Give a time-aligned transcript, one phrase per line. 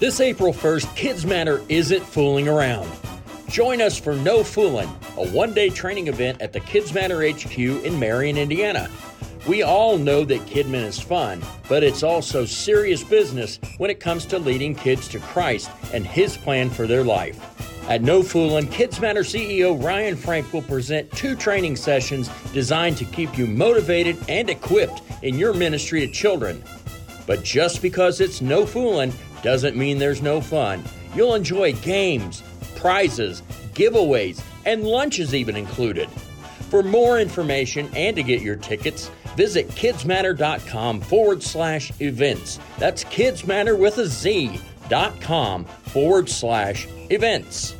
[0.00, 2.90] This April 1st, Kids Matter isn't fooling around.
[3.50, 4.88] Join us for No Foolin',
[5.18, 8.88] a one day training event at the Kids Matter HQ in Marion, Indiana.
[9.46, 14.24] We all know that Kidmin is fun, but it's also serious business when it comes
[14.26, 17.38] to leading kids to Christ and His plan for their life.
[17.86, 23.04] At No Foolin', Kids Matter CEO Ryan Frank will present two training sessions designed to
[23.04, 26.64] keep you motivated and equipped in your ministry to children.
[27.30, 30.82] But just because it's no fooling doesn't mean there's no fun.
[31.14, 32.42] You'll enjoy games,
[32.74, 36.10] prizes, giveaways, and lunches even included.
[36.70, 42.58] For more information and to get your tickets, visit kidsmatter.com forward slash events.
[42.80, 47.76] That's kidsmatter with a Z dot com forward slash events.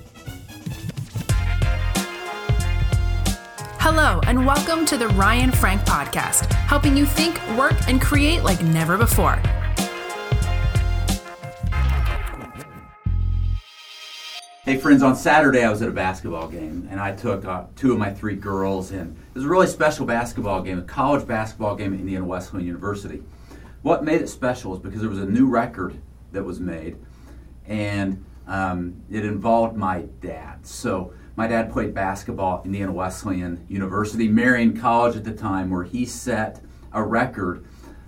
[3.83, 8.63] Hello, and welcome to the Ryan Frank Podcast, helping you think, work, and create like
[8.63, 9.37] never before.
[14.65, 17.93] Hey friends, on Saturday I was at a basketball game and I took uh, two
[17.93, 21.75] of my three girls and it was a really special basketball game, a college basketball
[21.75, 23.23] game at Indiana Wesleyan University.
[23.81, 25.99] What made it special is because there was a new record
[26.33, 26.99] that was made
[27.65, 30.67] and um, it involved my dad.
[30.67, 35.85] So my dad played basketball at Indiana Wesleyan University, Marion College at the time, where
[35.85, 36.61] he set
[36.93, 37.65] a record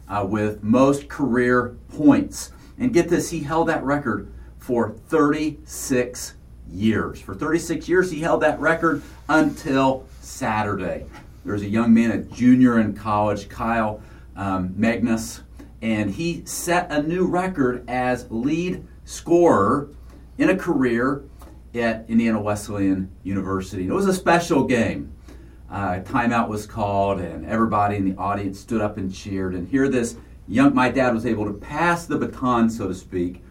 [0.07, 2.53] uh, with most career points.
[2.77, 6.35] And get this, he held that record for 36
[6.71, 7.23] years.
[7.23, 11.07] For 36 years, he held that record until Saturday.
[11.47, 14.03] There was a young man, a junior in college, Kyle
[14.37, 15.41] um, Mangas,
[15.81, 19.89] and he set a new record as lead scorer
[20.37, 21.25] in a career
[21.75, 23.87] at Indiana Wesleyan University.
[23.87, 25.13] It was a special game.
[25.71, 29.55] Uh, timeout was called, and everybody in the audience stood up and cheered.
[29.55, 33.43] And here, this young, my dad was able to pass the baton, so to speak,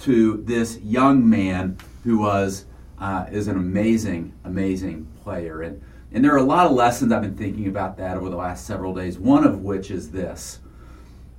[0.00, 2.66] to this young man who was
[2.98, 5.62] uh, is an amazing, amazing player.
[5.62, 8.36] And and there are a lot of lessons I've been thinking about that over the
[8.36, 9.18] last several days.
[9.18, 10.60] One of which is this: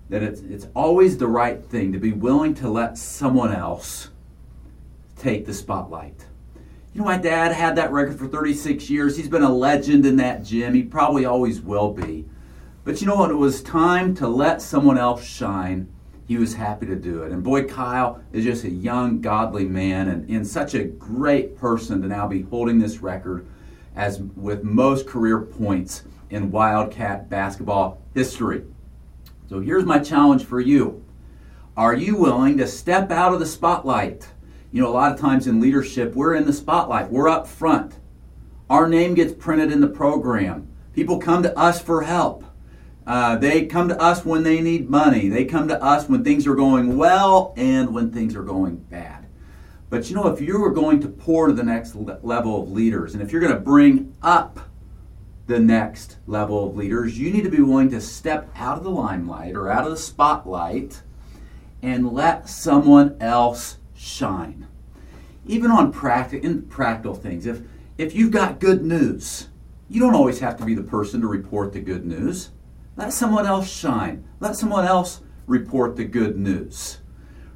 [0.10, 4.10] that it's it's always the right thing to be willing to let someone else
[5.16, 6.26] take the spotlight.
[6.94, 9.18] You know, my dad had that record for 36 years.
[9.18, 10.76] He's been a legend in that gym.
[10.76, 12.26] He probably always will be.
[12.84, 13.32] But you know what?
[13.32, 15.92] It was time to let someone else shine.
[16.28, 17.32] He was happy to do it.
[17.32, 22.00] And boy, Kyle is just a young, godly man and, and such a great person
[22.02, 23.48] to now be holding this record
[23.96, 28.64] as with most career points in Wildcat basketball history.
[29.50, 31.04] So here's my challenge for you.
[31.76, 34.28] Are you willing to step out of the spotlight?
[34.74, 38.00] You know, a lot of times in leadership, we're in the spotlight, we're up front.
[38.72, 40.68] Our name gets printed in the program.
[40.94, 42.44] People come to us for help.
[43.06, 45.30] Uh, they come to us when they need money.
[45.30, 49.28] They come to us when things are going well and when things are going bad.
[49.92, 53.14] But you know, if you are going to pour to the next level of leaders,
[53.14, 54.60] and if you're going to bring up
[55.46, 58.90] the next level of leaders, you need to be willing to step out of the
[58.90, 61.04] limelight or out of the spotlight
[61.84, 64.68] and let someone else shine.
[65.46, 67.46] Even on practical in practical things.
[67.46, 67.62] If
[67.98, 69.50] if you've got good news,
[69.90, 72.52] you don't always have to be the person to report the good news.
[72.96, 74.26] Let someone else shine.
[74.40, 77.00] Let someone else report the good news.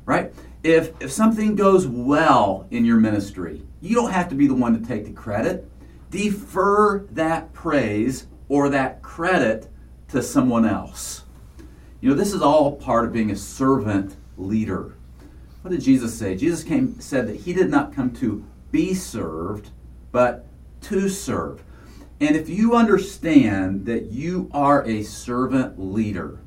[0.06, 0.34] Right?
[0.63, 4.80] If if something goes well in your ministry, you don't have to be the one
[4.80, 5.69] to take the credit.
[6.09, 9.69] Defer that praise or that credit
[10.09, 11.24] to someone else.
[12.00, 14.97] You know, this is all part of being a servant leader.
[15.62, 16.35] What did Jesus say?
[16.35, 19.72] Jesus came said that he did not come to be served,
[20.12, 20.45] but
[20.81, 21.63] to serve.
[22.19, 26.40] And if you understand that you are a servant leader,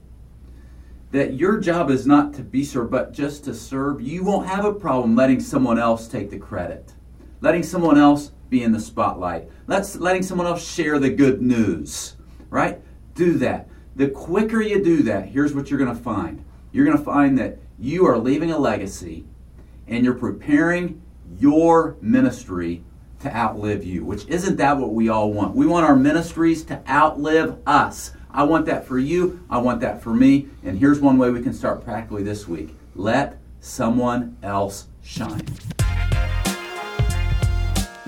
[1.12, 4.64] that your job is not to be served, but just to serve, you won't have
[4.64, 6.94] a problem letting someone else take the credit,
[7.40, 12.16] letting someone else be in the spotlight, Let's, letting someone else share the good news,
[12.50, 12.80] right?
[13.14, 13.68] Do that.
[13.94, 16.44] The quicker you do that, here's what you're going to find.
[16.72, 19.24] You're going to find that you are leaving a legacy
[19.88, 21.00] and you're preparing
[21.38, 22.84] your ministry
[23.20, 25.54] to outlive you, which isn't that what we all want?
[25.54, 28.12] We want our ministries to outlive us.
[28.30, 29.44] I want that for you.
[29.50, 30.48] I want that for me.
[30.62, 35.46] And here's one way we can start practically this week let someone else shine.